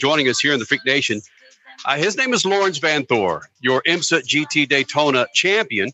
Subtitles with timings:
[0.00, 1.20] joining us here in the Freak Nation.
[1.84, 5.90] Uh, his name is Laurens Vanthoor, your IMSA GT Daytona champion.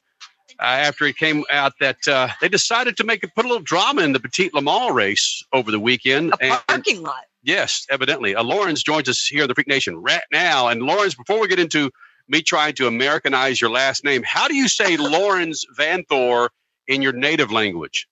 [0.59, 3.63] Uh, after it came out that uh, they decided to make it put a little
[3.63, 6.33] drama in the Petit Le Mans race over the weekend.
[6.41, 7.25] A parking lot.
[7.43, 8.35] Yes, evidently.
[8.35, 10.69] Uh, Laurens joins us here in the Freak Nation right now.
[10.69, 11.91] And Laurens, before we get into
[12.27, 16.49] me trying to Americanize your last name, how do you say Laurens Vanthoor
[16.89, 18.09] in your native language?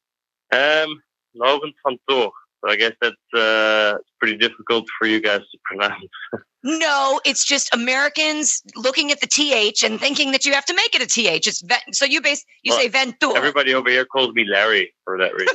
[0.53, 1.03] Um,
[1.35, 2.31] Laurens Vanthoor.
[2.65, 6.09] So I guess that's uh, pretty difficult for you guys to pronounce.
[6.63, 10.95] no, it's just Americans looking at the th and thinking that you have to make
[10.95, 11.47] it a th.
[11.47, 13.37] It's so you base you well, say Vanthoor.
[13.37, 15.55] Everybody over here calls me Larry for that reason.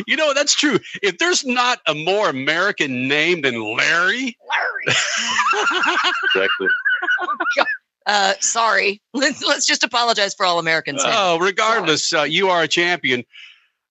[0.06, 0.78] you know that's true.
[1.02, 4.86] If there's not a more American name than Larry, Larry.
[6.34, 6.68] exactly.
[8.06, 9.02] Uh, sorry.
[9.12, 11.02] Let's, let's just apologize for all Americans.
[11.04, 13.24] Oh, regardless, uh, you are a champion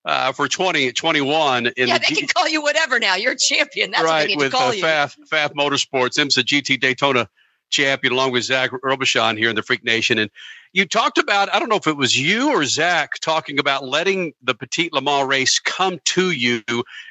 [0.06, 1.68] uh, for 2021.
[1.68, 3.16] In yeah, the they G- can call you whatever now.
[3.16, 3.92] You're a champion.
[3.92, 4.84] That's right, what they need with, to call uh, you.
[4.84, 7.28] Pfaff, Pfaff Motorsports, IMSA GT Daytona
[7.72, 10.20] champion, along with Zach Robichon here in the Freak Nation.
[10.20, 10.30] And
[10.74, 14.34] you talked about, I don't know if it was you or Zach talking about letting
[14.44, 16.62] the Petit Le Mans race come to you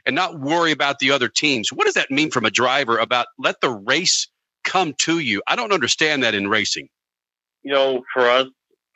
[0.06, 1.72] and not worry about the other teams.
[1.72, 4.28] What does that mean from a driver about let the race
[4.62, 5.42] come to you?
[5.48, 6.88] I don't understand that in racing.
[7.62, 8.46] You know, for us,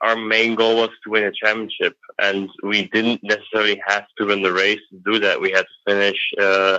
[0.00, 4.42] our main goal was to win a championship, and we didn't necessarily have to win
[4.42, 5.40] the race to do that.
[5.40, 6.78] We had to finish uh,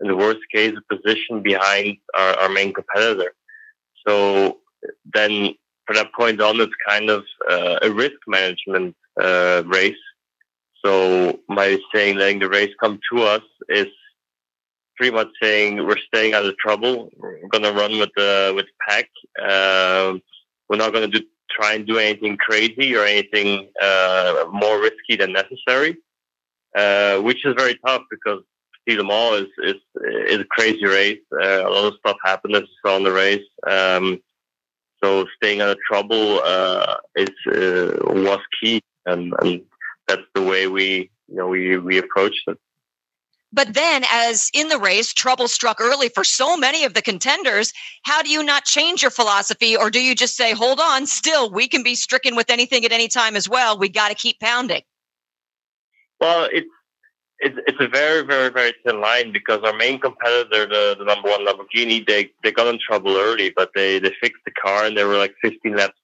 [0.00, 3.34] in the worst case a position behind our, our main competitor.
[4.06, 4.58] So
[5.14, 5.54] then,
[5.86, 9.96] from that point on, it's kind of uh, a risk management uh, race.
[10.84, 13.88] So my saying letting the race come to us is
[14.96, 17.10] pretty much saying we're staying out of trouble.
[17.16, 19.08] We're gonna run with the with pack.
[19.40, 20.22] Um,
[20.68, 21.20] we're not gonna do
[21.58, 25.96] try and do anything crazy or anything uh, more risky than necessary,
[26.76, 28.42] uh, which is very tough because
[28.86, 29.80] Petit Le Mans is, is,
[30.28, 31.20] is a crazy race.
[31.32, 33.46] Uh, a lot of stuff happened as you saw in the race.
[33.66, 34.20] Um,
[35.02, 39.62] so staying out of trouble uh, is uh, was key, and, and
[40.08, 42.58] that's the way we you know we we approached it.
[43.56, 47.72] But then, as in the race, trouble struck early for so many of the contenders.
[48.02, 51.50] How do you not change your philosophy, or do you just say, hold on, still,
[51.50, 53.78] we can be stricken with anything at any time as well?
[53.78, 54.82] We got to keep pounding.
[56.20, 56.68] Well, it's,
[57.38, 61.30] it's it's a very, very, very thin line because our main competitor, the, the number
[61.30, 64.98] one Lamborghini, they, they got in trouble early, but they, they fixed the car and
[64.98, 65.98] they were like 15 laps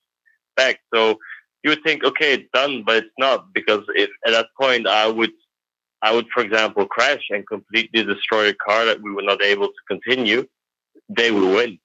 [0.57, 0.81] back.
[0.95, 1.19] So
[1.63, 5.07] you would think, okay, it's done, but it's not because if at that point I
[5.07, 5.33] would
[6.03, 9.69] I would, for example, crash and completely destroy a car that we were not able
[9.69, 10.47] to continue,
[11.09, 11.79] they will win.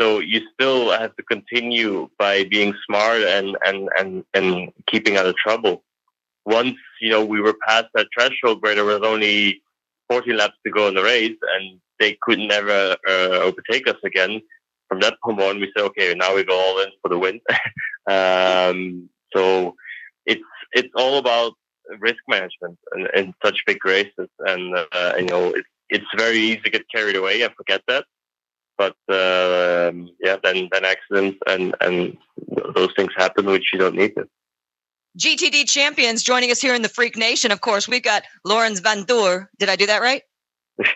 [0.00, 5.26] So you still have to continue by being smart and, and, and, and keeping out
[5.26, 5.82] of trouble.
[6.46, 9.60] Once, you know, we were past that threshold where there was only
[10.08, 14.40] 14 laps to go in the race and they could never uh, overtake us again.
[14.88, 17.40] From that point on, we said, okay, now we go all in for the win.
[18.08, 19.74] um, so
[20.24, 20.40] it's,
[20.72, 21.54] it's all about
[21.98, 26.60] risk management in, in such big races, and uh, you know it, it's very easy
[26.60, 28.04] to get carried away and forget that.
[28.76, 32.16] But uh, yeah, then then accidents and and
[32.74, 34.28] those things happen which you don't need to.
[35.18, 37.50] GTD champions joining us here in the Freak Nation.
[37.50, 39.46] Of course, we've got Laurens Vanthoor.
[39.58, 40.22] Did I do that right?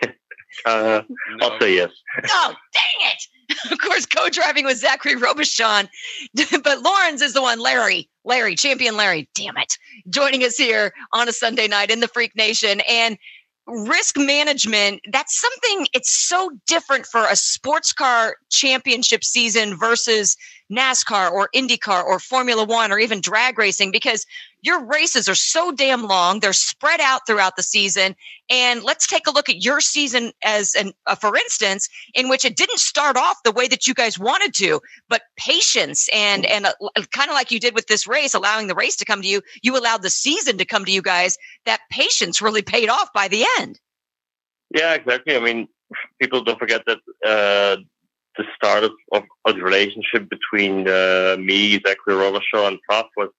[0.65, 1.03] uh, no.
[1.41, 1.91] I'll say yes.
[2.29, 3.23] Oh, dang it!
[3.71, 5.89] of course, co-driving with Zacharie Robichon,
[6.63, 7.59] but Laurens is the one.
[7.59, 9.27] Larry, Larry, champion Larry.
[9.35, 9.77] Damn it!
[10.09, 13.17] Joining us here on a Sunday night in the Freak Nation, and
[13.65, 20.35] risk management that's something it's so different for a sports car championship season versus
[20.69, 24.25] NASCAR or IndyCar or Formula One or even drag racing because
[24.63, 26.39] your races are so damn long.
[26.39, 28.15] They're spread out throughout the season.
[28.49, 32.45] And let's take a look at your season as an, uh, for instance, in which
[32.45, 34.79] it didn't start off the way that you guys wanted to,
[35.09, 36.71] but patience and, and uh,
[37.11, 39.41] kind of like you did with this race, allowing the race to come to you,
[39.61, 41.37] you allowed the season to come to you guys.
[41.65, 43.79] That patience really paid off by the end.
[44.73, 45.35] Yeah, exactly.
[45.35, 45.67] I mean,
[46.21, 47.81] people don't forget that uh,
[48.37, 53.29] the start of, of, of, the relationship between uh, me, Zacharie Robichon, and Pfaff was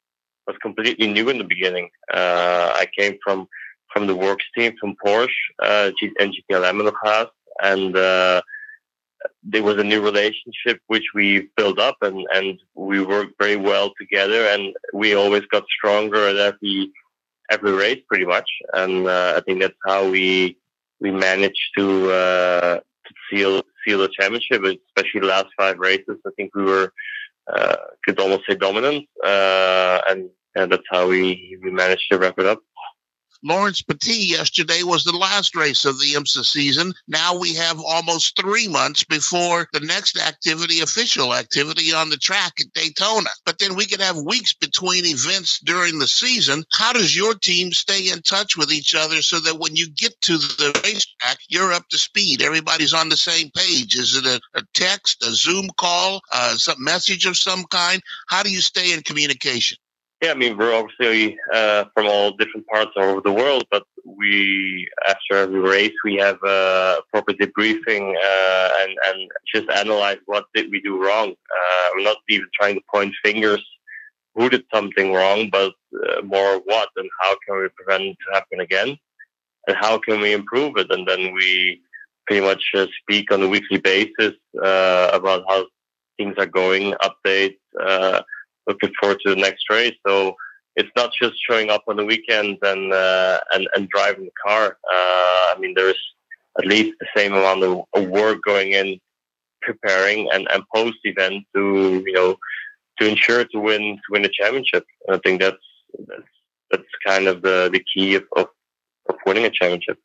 [0.47, 1.91] was completely new in the beginning.
[2.13, 3.49] Uh, I came from
[3.93, 5.29] from the works team from Porsche
[5.63, 7.31] uh, and GPLM in the past,
[7.63, 8.43] and uh,
[9.43, 13.93] there was a new relationship which we built up, and and we worked very well
[13.99, 16.91] together, and we always got stronger at every
[17.51, 18.49] every race, pretty much.
[18.73, 20.57] And uh, I think that's how we
[21.01, 26.17] we managed to uh, to seal seal the championship, especially the last five races.
[26.27, 26.93] I think we were
[28.05, 32.47] could almost say dominant, uh, and and that's how we we managed to wrap it
[32.47, 32.61] up.
[33.45, 36.95] Laurens Petit yesterday was the last race of the IMSA season.
[37.07, 42.55] Now we have almost three months before the next activity, official activity on the track
[42.59, 43.29] at Daytona.
[43.45, 46.65] But then we could have weeks between events during the season.
[46.73, 50.19] How does your team stay in touch with each other so that when you get
[50.23, 52.41] to the racetrack, you're up to speed?
[52.41, 53.95] Everybody's on the same page.
[53.95, 58.01] Is it a, a text, a Zoom call, uh, some message of some kind?
[58.29, 59.77] How do you stay in communication?
[60.25, 64.89] Yeah, I mean, we're obviously uh, from all different parts over the world, but we,
[65.07, 70.71] after every race, we have a proper debriefing uh, and, and just analyze what did
[70.71, 71.33] we do wrong.
[71.33, 73.63] Uh, we're not even trying to point fingers
[74.35, 75.75] who did something wrong, but
[76.09, 78.97] uh, more what and how can we prevent it to happen again,
[79.67, 81.83] and how can we improve it, and then we
[82.27, 84.33] pretty much uh, speak on a weekly basis
[84.63, 85.67] uh, about how
[86.17, 87.59] things are going, updates
[88.67, 89.95] looking forward to the next race.
[90.07, 90.37] So
[90.77, 94.77] it's not just showing up on the weekends and uh, and and driving the car.
[94.93, 95.99] Uh, I mean, there's
[96.59, 98.99] at least the same amount of work going in
[99.63, 102.37] preparing and, and post event to you know
[102.99, 104.85] to ensure to win to win the championship.
[105.07, 105.57] And I think that's
[106.09, 106.33] that's
[106.71, 108.49] that's kind of the the key of, of,
[109.09, 109.99] of winning a championship.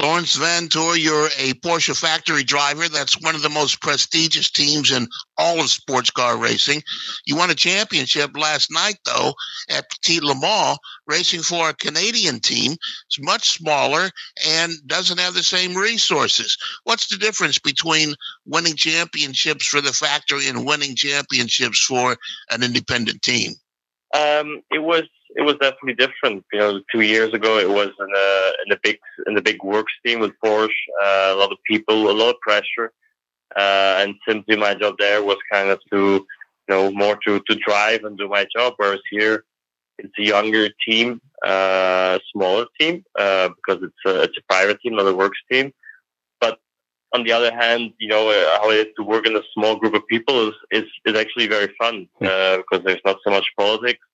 [0.00, 2.88] Laurens Vanthoor, you're a Porsche factory driver.
[2.88, 6.82] That's one of the most prestigious teams in all of sports car racing.
[7.26, 9.34] You won a championship last night, though,
[9.68, 10.78] at Petit Le Mans,
[11.08, 12.76] racing for a Canadian team.
[13.08, 14.08] It's much smaller
[14.46, 16.56] and doesn't have the same resources.
[16.84, 18.14] What's the difference between
[18.46, 22.16] winning championships for the factory and winning championships for
[22.50, 23.54] an independent team?
[24.14, 25.04] Um, it was
[25.36, 26.44] it was definitely different.
[26.52, 29.62] You know, two years ago it was in a in a big in the big
[29.62, 30.68] works team with Porsche,
[31.02, 32.92] uh, a lot of people, a lot of pressure,
[33.56, 36.24] uh, and simply my job there was kind of to you
[36.68, 38.74] know more to to drive and do my job.
[38.78, 39.44] Whereas here
[39.98, 44.96] it's a younger team, uh, smaller team uh, because it's a it's a private team,
[44.96, 45.72] not a works team.
[47.14, 49.76] On the other hand, you know uh, how it is to work in a small
[49.76, 53.46] group of people is is, is actually very fun uh, because there's not so much
[53.56, 54.04] politics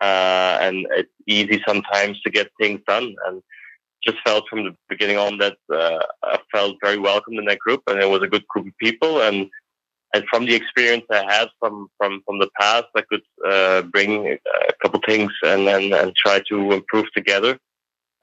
[0.00, 3.14] uh, and it's easy sometimes to get things done.
[3.26, 3.42] And
[4.06, 7.82] just felt from the beginning on that uh, I felt very welcome in that group,
[7.86, 9.22] and it was a good group of people.
[9.22, 9.48] And
[10.14, 14.26] and from the experience I had from from from the past, I could uh, bring
[14.26, 17.58] a couple things and, and and try to improve together.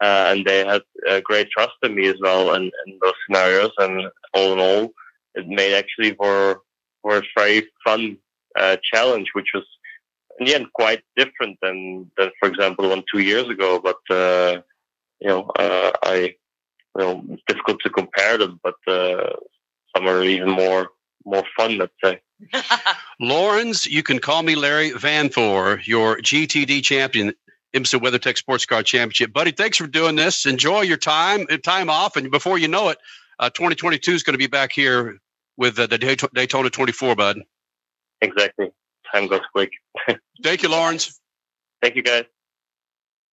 [0.02, 0.82] Uh, and they had
[1.24, 3.72] great trust in me as well, in, in those scenarios.
[3.78, 4.92] And all in all,
[5.36, 6.62] it made actually for
[7.02, 8.18] for a very fun
[8.58, 9.66] uh, challenge, which was
[10.40, 13.80] in the end quite different than than for example one two years ago.
[13.80, 14.62] But uh,
[15.20, 16.36] you know, uh, I
[16.98, 19.34] you know it's difficult to compare them, but uh,
[19.96, 20.90] some are even more
[21.26, 22.20] more fun, let's say.
[23.20, 27.34] Laurens, you can call me Larry Vanthoor, your GTD champion,
[27.74, 29.34] IMSA WeatherTech Sports Car Championship.
[29.34, 30.46] Buddy, thanks for doing this.
[30.46, 32.98] Enjoy your time time off, and before you know it,
[33.40, 35.20] uh, 2022 is going to be back here
[35.58, 35.98] with uh, the
[36.34, 37.42] Daytona 24, bud.
[38.22, 38.72] Exactly
[39.12, 39.72] time goes quick.
[40.44, 41.20] Thank you, Laurens.
[41.82, 42.26] Thank you, guys.